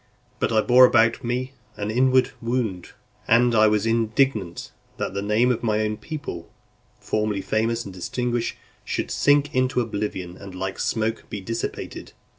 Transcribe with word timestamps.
But 0.39 0.51
I 0.51 0.61
bore 0.61 0.85
about 0.85 1.17
with 1.19 1.23
me 1.25 1.53
an 1.75 1.91
inward 1.91 2.31
wound, 2.41 2.93
and 3.27 3.53
I 3.53 3.67
was 3.67 3.85
indignant, 3.85 4.71
that 4.97 5.13
the 5.13 5.21
name 5.21 5.51
of 5.51 5.61
my 5.61 5.81
own 5.81 5.95
people, 5.95 6.49
formerly 6.99 7.41
famous 7.41 7.85
and 7.85 7.93
distinguished, 7.93 8.57
should 8.83 9.11
sink 9.11 9.53
into 9.53 9.79
oblivion, 9.79 10.37
and 10.37 10.55
like 10.55 10.79
smoke 10.79 11.29
be 11.29 11.39
dissipated. 11.39 12.13